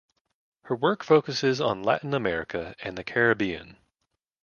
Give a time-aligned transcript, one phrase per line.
[0.63, 3.77] Her work focuses on Latin America and the Caribbean.